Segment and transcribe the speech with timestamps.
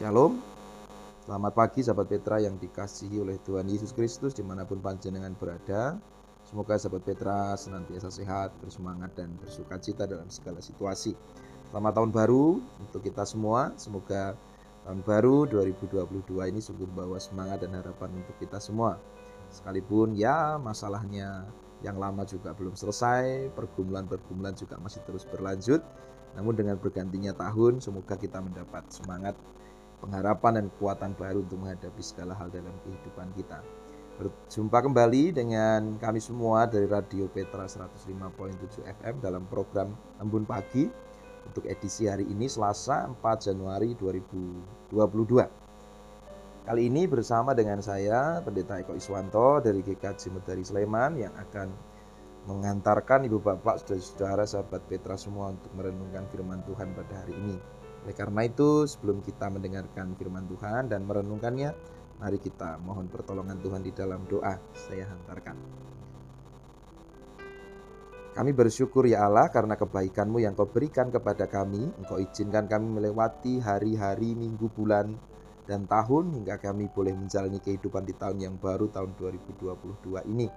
[0.00, 0.40] Shalom,
[1.28, 6.00] selamat pagi sahabat Petra yang dikasihi oleh Tuhan Yesus Kristus di mana pun panjenengan berada.
[6.48, 11.12] Semoga sahabat Petra senantiasa sehat, bersemangat dan bersuka cita dalam segala situasi.
[11.68, 13.76] Selamat tahun baru untuk kita semua.
[13.76, 14.40] Semoga
[14.88, 18.96] tahun baru 2022 ini sungguh membawa semangat dan harapan untuk kita semua.
[19.52, 21.44] Sekalipun ya masalahnya
[21.84, 25.84] yang lama juga belum selesai, pergumulan-pergumulan juga masih terus berlanjut.
[26.40, 29.36] Namun dengan bergantinya tahun, semoga kita mendapat semangat
[30.00, 33.60] pengharapan dan kekuatan baru untuk menghadapi segala hal dalam kehidupan kita.
[34.20, 40.84] Berjumpa kembali dengan kami semua dari Radio Petra 105.7 FM dalam program Embun Pagi
[41.46, 44.92] untuk edisi hari ini Selasa 4 Januari 2022.
[46.68, 51.72] Kali ini bersama dengan saya Pendeta Eko Iswanto dari GKJ Medari Sleman yang akan
[52.44, 57.56] mengantarkan Ibu Bapak, Saudara-saudara, sahabat Petra semua untuk merenungkan firman Tuhan pada hari ini.
[58.04, 61.70] Oleh karena itu, sebelum kita mendengarkan firman Tuhan dan merenungkannya,
[62.20, 64.56] mari kita mohon pertolongan Tuhan di dalam doa.
[64.72, 65.56] Saya hantarkan.
[68.30, 71.90] Kami bersyukur ya Allah karena kebaikanmu yang kau berikan kepada kami.
[71.98, 75.18] Engkau izinkan kami melewati hari-hari, minggu, bulan,
[75.66, 80.48] dan tahun hingga kami boleh menjalani kehidupan di tahun yang baru tahun 2022 ini.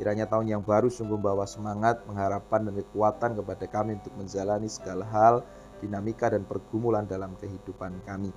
[0.00, 5.04] Kiranya tahun yang baru sungguh membawa semangat, pengharapan, dan kekuatan kepada kami untuk menjalani segala
[5.04, 5.44] hal
[5.80, 8.30] dinamika dan pergumulan dalam kehidupan kami.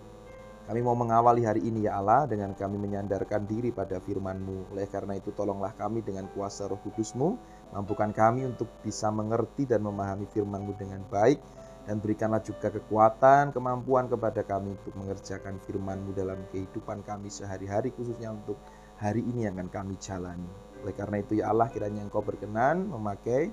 [0.64, 4.72] Kami mau mengawali hari ini ya Allah dengan kami menyandarkan diri pada firman-Mu.
[4.72, 7.36] Oleh karena itu tolonglah kami dengan kuasa roh kudus-Mu,
[7.76, 11.44] mampukan kami untuk bisa mengerti dan memahami firman-Mu dengan baik,
[11.84, 18.32] dan berikanlah juga kekuatan, kemampuan kepada kami untuk mengerjakan firman-Mu dalam kehidupan kami sehari-hari, khususnya
[18.32, 18.56] untuk
[19.04, 20.48] hari ini yang akan kami jalani.
[20.80, 23.52] Oleh karena itu ya Allah kiranya Engkau berkenan memakai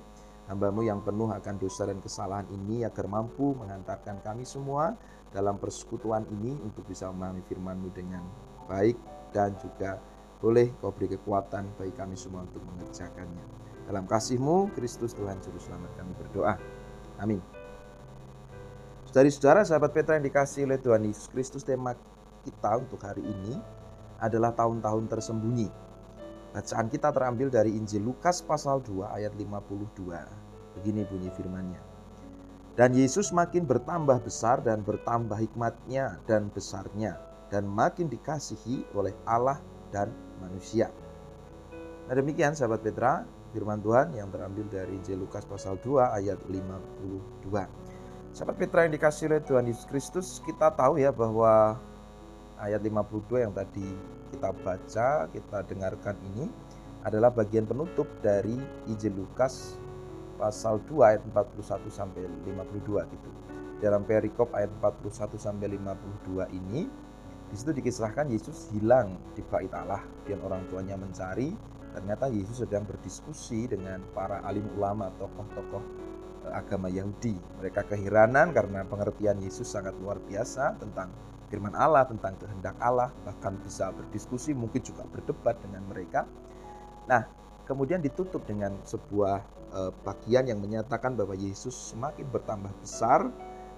[0.51, 4.99] hambamu yang penuh akan dosa dan kesalahan ini agar mampu mengantarkan kami semua
[5.31, 8.19] dalam persekutuan ini untuk bisa memahami firman-Mu dengan
[8.67, 8.99] baik
[9.31, 9.95] dan juga
[10.43, 13.45] boleh kau beri kekuatan bagi kami semua untuk mengerjakannya.
[13.87, 16.59] Dalam kasih-Mu, Kristus Tuhan Juru Selamat kami berdoa.
[17.23, 17.39] Amin.
[19.07, 21.95] Saudari-saudara, sahabat Petra yang dikasih oleh Tuhan Yesus Kristus, tema
[22.43, 23.55] kita untuk hari ini
[24.19, 25.90] adalah tahun-tahun tersembunyi.
[26.51, 30.03] Bacaan kita terambil dari Injil Lukas pasal 2 ayat 52.
[30.75, 31.79] Begini bunyi firmannya.
[32.75, 37.15] Dan Yesus makin bertambah besar dan bertambah hikmatnya dan besarnya
[37.51, 39.63] dan makin dikasihi oleh Allah
[39.95, 40.11] dan
[40.43, 40.91] manusia.
[42.07, 43.23] Nah demikian sahabat Petra,
[43.55, 47.47] firman Tuhan yang terambil dari Injil Lukas pasal 2 ayat 52.
[48.35, 51.79] Sahabat Petra yang dikasih oleh Tuhan Yesus Kristus, kita tahu ya bahwa
[52.61, 53.89] ayat 52 yang tadi
[54.31, 56.45] kita baca, kita dengarkan ini
[57.01, 58.55] adalah bagian penutup dari
[58.85, 59.75] Injil Lukas
[60.37, 63.29] pasal 2 ayat 41 sampai 52 gitu.
[63.81, 66.85] Dalam perikop ayat 41 sampai 52 ini
[67.51, 71.51] di situ dikisahkan Yesus hilang di bait Allah dan orang tuanya mencari
[71.91, 75.83] ternyata Yesus sedang berdiskusi dengan para alim ulama tokoh-tokoh
[76.47, 77.35] eh, agama Yahudi.
[77.59, 81.11] Mereka keheranan karena pengertian Yesus sangat luar biasa tentang
[81.51, 86.23] firman Allah, tentang kehendak Allah, bahkan bisa berdiskusi, mungkin juga berdebat dengan mereka.
[87.11, 87.27] Nah,
[87.67, 93.31] kemudian ditutup dengan sebuah Eh, bagian yang menyatakan bahwa Yesus semakin bertambah besar,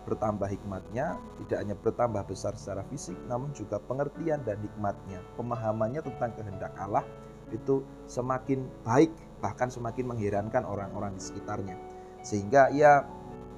[0.10, 6.34] bertambah hikmatnya, tidak hanya bertambah besar secara fisik, namun juga pengertian dan hikmatnya, pemahamannya tentang
[6.34, 7.06] kehendak Allah
[7.54, 11.78] itu semakin baik, bahkan semakin mengherankan orang-orang di sekitarnya.
[12.26, 13.06] Sehingga ia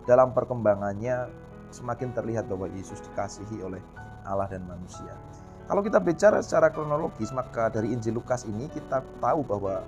[0.03, 1.31] dalam perkembangannya
[1.75, 3.83] semakin terlihat bahwa Yesus dikasihi oleh
[4.23, 5.11] Allah dan manusia.
[5.67, 9.83] Kalau kita bicara secara kronologis, maka dari Injil Lukas ini kita tahu bahwa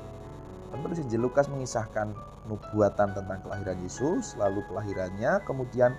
[0.67, 2.11] Penulis Injil Lukas mengisahkan
[2.51, 5.95] nubuatan tentang kelahiran Yesus, lalu kelahirannya, kemudian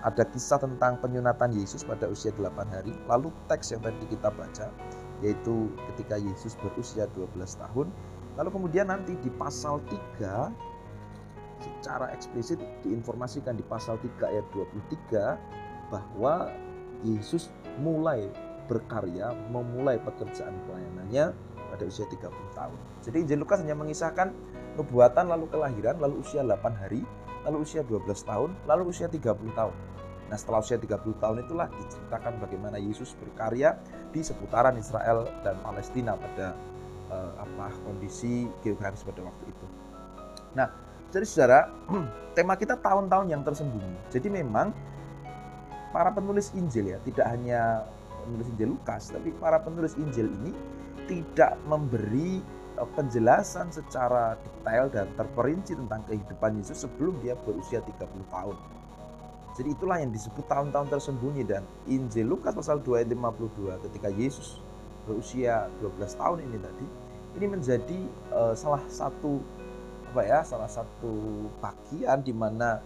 [0.00, 4.72] ada kisah tentang penyunatan Yesus pada usia 8 hari, lalu teks yang tadi kita baca,
[5.20, 7.92] yaitu ketika Yesus berusia 12 tahun,
[8.40, 9.84] lalu kemudian nanti di pasal
[10.20, 10.48] 3,
[11.86, 15.38] secara eksplisit diinformasikan di pasal 3 ayat 23,
[15.94, 16.50] bahwa
[17.06, 18.26] Yesus mulai
[18.66, 21.30] berkarya, memulai pekerjaan pelayanannya
[21.70, 22.26] pada usia 30
[22.58, 22.78] tahun.
[23.06, 24.34] Jadi Injil Lukas hanya mengisahkan
[24.74, 27.06] nubuatan lalu kelahiran, lalu usia 8 hari,
[27.46, 29.22] lalu usia 12 tahun, lalu usia 30
[29.54, 29.74] tahun.
[30.26, 33.78] Nah setelah usia 30 tahun itulah diceritakan bagaimana Yesus berkarya
[34.10, 36.50] di seputaran Israel dan Palestina pada
[37.14, 39.66] eh, apa kondisi geografis pada waktu itu.
[40.58, 41.60] Nah, jadi saudara,
[42.36, 44.10] tema kita tahun-tahun yang tersembunyi.
[44.10, 44.74] Jadi memang
[45.94, 47.86] para penulis Injil ya, tidak hanya
[48.26, 50.52] penulis Injil Lukas, tapi para penulis Injil ini
[51.06, 52.42] tidak memberi
[52.74, 58.56] e, penjelasan secara detail dan terperinci tentang kehidupan Yesus sebelum dia berusia 30 tahun.
[59.56, 64.60] Jadi itulah yang disebut tahun-tahun tersembunyi dan Injil Lukas pasal 2 ayat 52 ketika Yesus
[65.08, 66.86] berusia 12 tahun ini tadi
[67.40, 68.00] ini menjadi
[68.34, 69.40] uh, salah satu
[70.16, 72.80] apa ya salah satu bagian di mana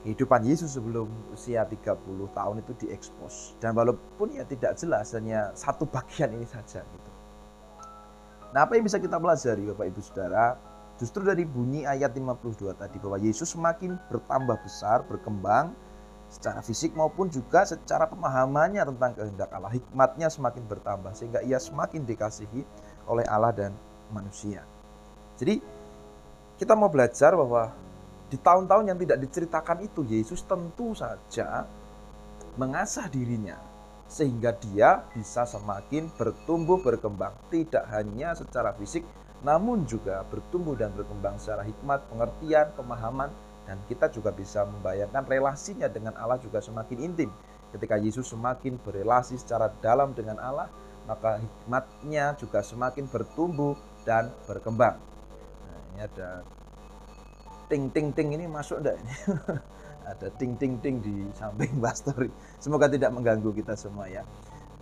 [0.00, 1.92] kehidupan Yesus sebelum usia 30
[2.32, 7.10] tahun itu diekspos dan walaupun ya tidak jelas hanya satu bagian ini saja gitu.
[8.56, 10.56] Nah, apa yang bisa kita pelajari Bapak Ibu Saudara?
[10.96, 15.76] Justru dari bunyi ayat 52 tadi bahwa Yesus semakin bertambah besar, berkembang
[16.32, 19.68] secara fisik maupun juga secara pemahamannya tentang kehendak Allah.
[19.68, 22.64] Hikmatnya semakin bertambah sehingga ia semakin dikasihi
[23.04, 23.76] oleh Allah dan
[24.08, 24.64] manusia.
[25.36, 25.81] Jadi
[26.62, 27.74] kita mau belajar bahwa
[28.30, 31.66] di tahun-tahun yang tidak diceritakan itu Yesus tentu saja
[32.54, 33.58] mengasah dirinya
[34.06, 39.02] sehingga dia bisa semakin bertumbuh berkembang tidak hanya secara fisik
[39.42, 43.34] namun juga bertumbuh dan berkembang secara hikmat, pengertian, pemahaman
[43.66, 47.34] dan kita juga bisa membayangkan relasinya dengan Allah juga semakin intim.
[47.74, 50.70] Ketika Yesus semakin berelasi secara dalam dengan Allah,
[51.10, 53.74] maka hikmatnya juga semakin bertumbuh
[54.06, 55.11] dan berkembang.
[56.02, 56.42] Ada
[57.70, 59.14] ting ting ting ini masuk enggak ini?
[60.10, 62.28] Ada ting ting ting di samping Bastori.
[62.58, 64.26] Semoga tidak mengganggu kita semua ya.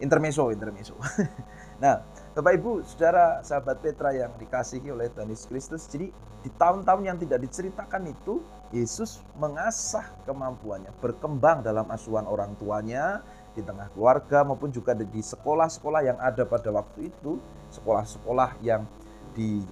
[0.01, 0.97] Intermezzo, intermezzo.
[1.85, 2.01] nah,
[2.33, 6.09] Bapak Ibu, saudara sahabat Petra yang dikasihi oleh Tuhan Yesus Kristus, jadi
[6.41, 8.41] di tahun-tahun yang tidak diceritakan itu,
[8.73, 13.21] Yesus mengasah kemampuannya, berkembang dalam asuhan orang tuanya,
[13.53, 17.37] di tengah keluarga maupun juga di sekolah-sekolah yang ada pada waktu itu,
[17.69, 18.89] sekolah-sekolah yang
[19.35, 19.63] di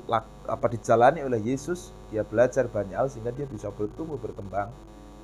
[0.47, 4.71] apa dijalani oleh Yesus, dia belajar banyak hal sehingga dia bisa bertumbuh berkembang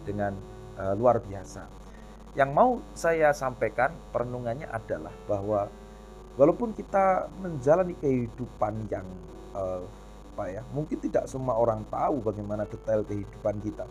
[0.02, 0.34] dengan
[0.76, 1.66] uh, luar biasa.
[2.34, 5.70] Yang mau saya sampaikan perenungannya adalah bahwa
[6.34, 9.06] walaupun kita menjalani kehidupan yang
[9.54, 9.82] uh,
[10.34, 13.86] apa ya, mungkin tidak semua orang tahu bagaimana detail kehidupan kita.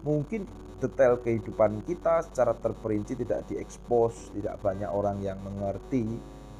[0.00, 0.48] Mungkin
[0.80, 6.08] detail kehidupan kita secara terperinci tidak diekspos, tidak banyak orang yang mengerti,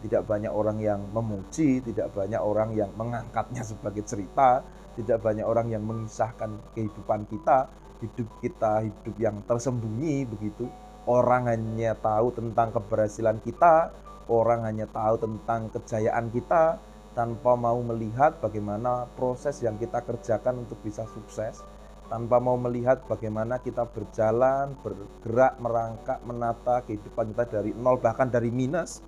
[0.04, 4.60] tidak banyak orang yang memuji, tidak banyak orang yang mengangkatnya sebagai cerita,
[5.00, 7.72] tidak banyak orang yang mengisahkan kehidupan kita,
[8.04, 10.68] hidup kita hidup yang tersembunyi begitu.
[11.08, 13.96] Orang hanya tahu tentang keberhasilan kita,
[14.28, 16.76] orang hanya tahu tentang kejayaan kita
[17.16, 21.64] tanpa mau melihat bagaimana proses yang kita kerjakan untuk bisa sukses,
[22.12, 28.52] tanpa mau melihat bagaimana kita berjalan, bergerak, merangkak, menata kehidupan kita dari nol bahkan dari
[28.52, 29.00] minus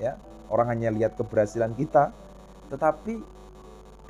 [0.00, 0.16] ya
[0.50, 2.10] Orang hanya lihat keberhasilan kita,
[2.74, 3.22] tetapi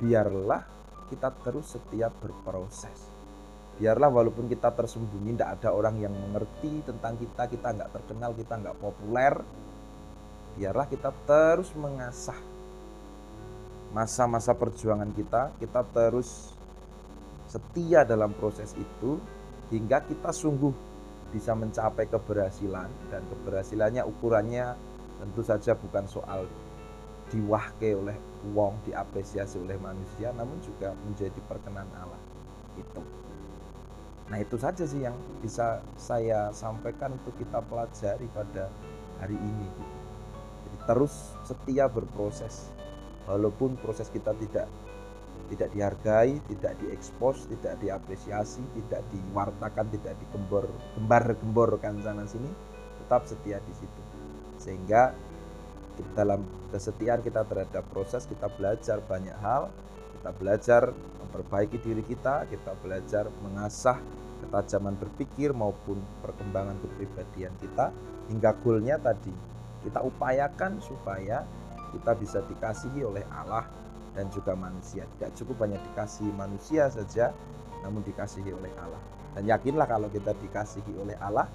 [0.01, 0.65] biarlah
[1.13, 3.13] kita terus setiap berproses.
[3.77, 8.57] Biarlah walaupun kita tersembunyi, tidak ada orang yang mengerti tentang kita, kita nggak terkenal, kita
[8.57, 9.37] nggak populer.
[10.57, 12.37] Biarlah kita terus mengasah
[13.93, 16.57] masa-masa perjuangan kita, kita terus
[17.45, 19.21] setia dalam proses itu
[19.69, 20.73] hingga kita sungguh
[21.29, 24.90] bisa mencapai keberhasilan dan keberhasilannya ukurannya
[25.21, 26.49] tentu saja bukan soal
[27.29, 28.17] diwahke oleh
[28.51, 32.19] wong diapresiasi oleh manusia namun juga menjadi perkenan Allah
[32.75, 33.01] itu.
[34.27, 38.67] Nah itu saja sih yang bisa saya sampaikan untuk kita pelajari pada
[39.21, 39.95] hari ini gitu.
[40.65, 41.13] jadi terus
[41.45, 42.73] setia berproses.
[43.29, 44.65] Walaupun proses kita tidak
[45.53, 50.65] tidak dihargai, tidak diekspos, tidak diapresiasi, tidak diwartakan, tidak digembor,
[50.95, 52.47] gembar-gemborkan sana sini,
[53.03, 54.20] tetap setia di situ
[54.61, 55.17] sehingga
[56.13, 59.73] dalam kesetiaan kita terhadap proses kita belajar banyak hal.
[60.21, 63.97] Kita belajar memperbaiki diri kita kita belajar mengasah
[64.45, 67.89] ketajaman berpikir maupun perkembangan kepribadian kita.
[68.29, 69.33] Hingga goalnya tadi
[69.81, 71.43] kita upayakan supaya
[71.91, 73.65] kita bisa dikasihi oleh Allah
[74.13, 75.03] dan juga manusia.
[75.17, 77.33] Tidak cukup hanya dikasihi manusia saja
[77.81, 79.01] namun dikasihi oleh Allah.
[79.35, 81.49] Dan yakinlah kalau kita dikasihi oleh Allah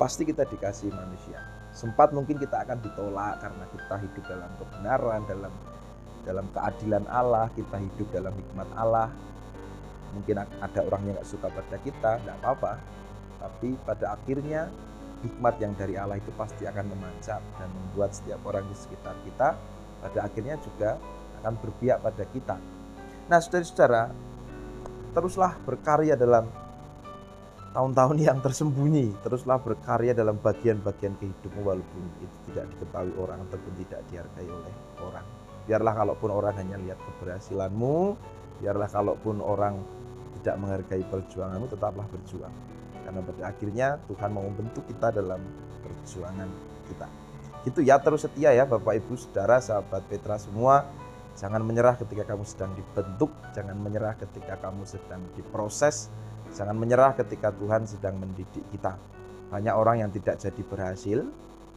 [0.00, 5.52] pasti kita dikasihi manusia sempat mungkin kita akan ditolak karena kita hidup dalam kebenaran dalam
[6.22, 9.08] dalam keadilan Allah kita hidup dalam hikmat Allah
[10.12, 12.72] mungkin ada orang yang nggak suka pada kita nggak apa-apa
[13.40, 14.68] tapi pada akhirnya
[15.22, 19.54] hikmat yang dari Allah itu pasti akan memancar dan membuat setiap orang di sekitar kita
[20.02, 20.98] pada akhirnya juga
[21.42, 22.56] akan berpihak pada kita.
[23.30, 24.10] Nah, saudara-saudara,
[25.14, 26.50] teruslah berkarya dalam
[27.72, 34.00] tahun-tahun yang tersembunyi teruslah berkarya dalam bagian-bagian kehidupmu walaupun itu tidak diketahui orang ataupun tidak
[34.12, 35.26] dihargai oleh orang.
[35.64, 37.96] Biarlah kalaupun orang hanya lihat keberhasilanmu
[38.60, 39.80] biarlah kalaupun orang
[40.40, 42.54] tidak menghargai perjuanganmu tetaplah berjuang.
[43.02, 45.40] Karena pada akhirnya Tuhan mau membentuk kita dalam
[45.82, 46.48] perjuangan
[46.86, 47.08] kita.
[47.64, 50.86] Itu ya terus setia ya Bapak Ibu Saudara sahabat Petra semua.
[51.32, 56.12] Jangan menyerah ketika kamu sedang dibentuk jangan menyerah ketika kamu sedang diproses
[56.52, 59.00] Jangan menyerah ketika Tuhan sedang mendidik kita.
[59.48, 61.18] Banyak orang yang tidak jadi berhasil,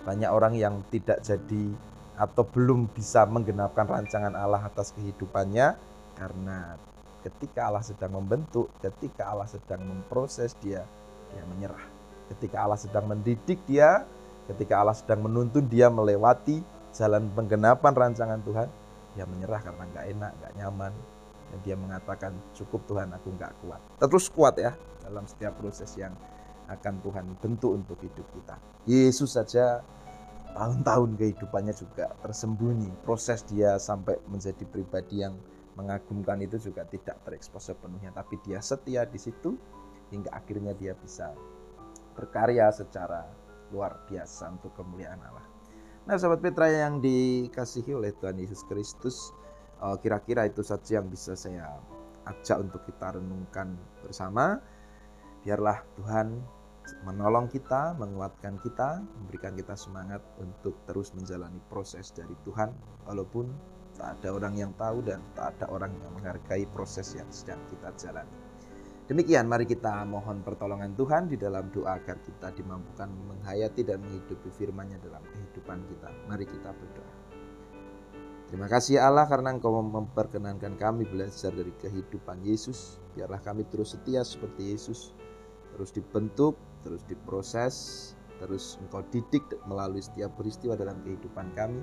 [0.04, 1.72] banyak orang yang tidak jadi
[2.16, 5.76] atau belum bisa menggenapkan rancangan Allah atas kehidupannya
[6.16, 6.80] karena
[7.28, 10.88] ketika Allah sedang membentuk, ketika Allah sedang memproses dia,
[11.34, 11.84] dia menyerah.
[12.32, 14.08] Ketika Allah sedang mendidik dia,
[14.48, 16.64] ketika Allah sedang menuntun dia melewati
[16.96, 18.70] jalan penggenapan rancangan Tuhan,
[19.18, 20.94] dia menyerah karena nggak enak, nggak nyaman,
[21.52, 23.82] dan dia mengatakan cukup Tuhan aku nggak kuat.
[24.02, 24.74] Terus kuat ya
[25.06, 26.14] dalam setiap proses yang
[26.66, 28.58] akan Tuhan bentuk untuk hidup kita.
[28.90, 29.86] Yesus saja
[30.58, 32.90] tahun-tahun kehidupannya juga tersembunyi.
[33.06, 35.38] Proses dia sampai menjadi pribadi yang
[35.76, 38.16] mengagumkan itu juga tidak terekspos sepenuhnya.
[38.16, 39.54] Tapi dia setia di situ
[40.10, 41.36] hingga akhirnya dia bisa
[42.16, 43.28] berkarya secara
[43.70, 45.46] luar biasa untuk kemuliaan Allah.
[46.06, 49.34] Nah, sahabat Petra yang dikasihi oleh Tuhan Yesus Kristus,
[50.02, 51.78] kira-kira itu saja yang bisa saya
[52.26, 54.58] ajak untuk kita renungkan bersama.
[55.46, 56.42] Biarlah Tuhan
[57.06, 62.74] menolong kita, menguatkan kita, memberikan kita semangat untuk terus menjalani proses dari Tuhan
[63.06, 63.50] walaupun
[63.96, 67.90] tak ada orang yang tahu dan tak ada orang yang menghargai proses yang sedang kita
[67.96, 68.38] jalani.
[69.06, 74.50] Demikian mari kita mohon pertolongan Tuhan di dalam doa agar kita dimampukan menghayati dan menghidupi
[74.50, 76.10] firman-Nya dalam kehidupan kita.
[76.26, 77.15] Mari kita berdoa.
[78.46, 83.02] Terima kasih Allah karena Engkau memperkenankan kami belajar dari kehidupan Yesus.
[83.18, 85.18] Biarlah kami terus setia seperti Yesus.
[85.74, 86.54] Terus dibentuk,
[86.86, 87.76] terus diproses,
[88.38, 91.82] terus Engkau didik melalui setiap peristiwa dalam kehidupan kami.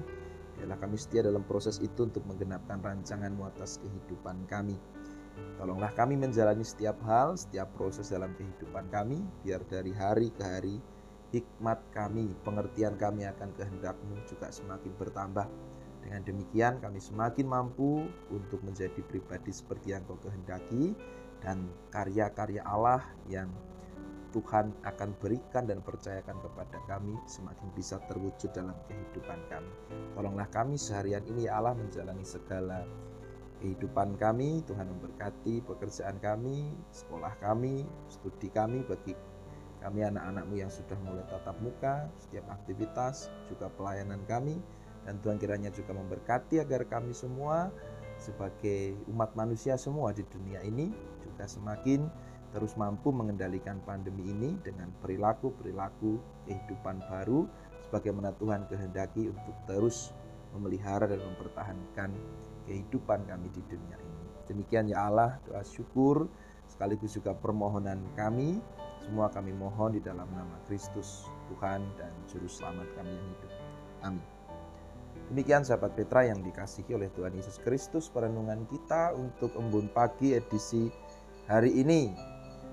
[0.54, 4.78] Biarlah kami setia dalam proses itu untuk menggenapkan rancanganmu atas kehidupan kami.
[5.58, 10.78] Tolonglah kami menjalani setiap hal, setiap proses dalam kehidupan kami, biar dari hari ke hari
[11.32, 15.48] hikmat kami, pengertian kami akan kehendakmu juga semakin bertambah
[16.02, 20.92] dengan demikian kami semakin mampu untuk menjadi pribadi seperti yang kau kehendaki
[21.42, 23.50] dan karya-karya Allah yang
[24.32, 29.72] Tuhan akan berikan dan percayakan kepada kami semakin bisa terwujud dalam kehidupan kami.
[30.16, 32.88] Tolonglah kami seharian ini ya Allah menjalani segala
[33.60, 34.64] kehidupan kami.
[34.64, 39.12] Tuhan memberkati pekerjaan kami, sekolah kami, studi kami bagi
[39.82, 44.62] kami anak-anakmu yang sudah mulai tatap muka, setiap aktivitas, juga pelayanan kami.
[45.02, 47.70] Dan Tuhan kiranya juga memberkati agar kami semua
[48.22, 50.94] sebagai umat manusia semua di dunia ini
[51.26, 52.06] juga semakin
[52.52, 57.48] terus mampu mengendalikan pandemi ini dengan perilaku-perilaku kehidupan baru
[57.88, 60.12] sebagaimana Tuhan kehendaki untuk terus
[60.52, 62.12] memelihara dan mempertahankan
[62.68, 64.24] kehidupan kami di dunia ini.
[64.46, 66.28] Demikian ya Allah, doa syukur
[66.68, 68.60] sekaligus juga permohonan kami
[69.02, 73.52] semua kami mohon di dalam nama Kristus Tuhan dan juru selamat kami yang hidup.
[74.06, 74.31] Amin.
[75.32, 80.92] Demikian sahabat Petra yang dikasihi oleh Tuhan Yesus Kristus perenungan kita untuk embun pagi edisi
[81.48, 82.12] hari ini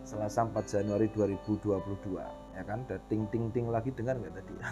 [0.03, 2.83] Selasa 4 Januari 2022 ya kan?
[2.83, 4.55] Ada ting ting ting lagi dengar nggak tadi?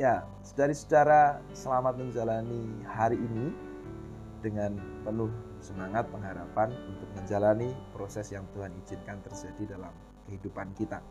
[0.00, 3.52] Ya saudari-saudara selamat menjalani hari ini
[4.40, 5.28] dengan penuh
[5.60, 9.92] semangat pengharapan untuk menjalani proses yang Tuhan izinkan terjadi dalam
[10.24, 11.04] kehidupan kita.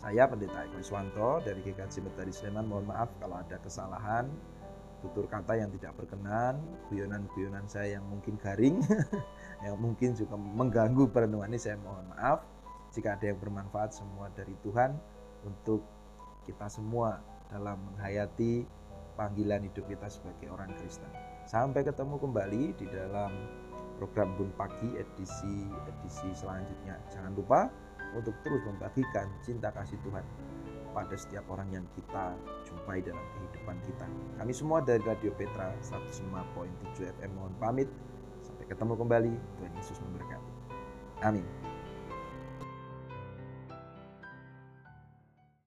[0.00, 2.64] Saya Pendeta Eko Iswanto dari GKJ Metari Sleman.
[2.64, 4.32] Mohon maaf kalau ada kesalahan,
[5.04, 6.56] tutur kata yang tidak berkenan,
[6.88, 8.80] guyonan-guyonan saya yang mungkin garing,
[9.68, 12.40] yang mungkin juga mengganggu perenungan ini saya mohon maaf.
[12.96, 14.96] Jika ada yang bermanfaat semua dari Tuhan
[15.44, 15.84] untuk
[16.48, 17.20] kita semua
[17.52, 18.64] dalam menghayati
[19.20, 21.12] panggilan hidup kita sebagai orang Kristen.
[21.44, 23.36] Sampai ketemu kembali di dalam
[24.00, 26.96] program Bun Pagi edisi edisi selanjutnya.
[27.12, 27.68] Jangan lupa
[28.16, 30.24] untuk terus membagikan cinta kasih Tuhan
[30.90, 32.34] pada setiap orang yang kita
[32.66, 34.06] jumpai dalam kehidupan kita.
[34.42, 37.86] Kami semua dari Radio Petra 105.7 FM mohon pamit.
[38.42, 39.32] Sampai ketemu kembali.
[39.32, 40.52] Tuhan Yesus memberkati.
[41.22, 41.69] Amin.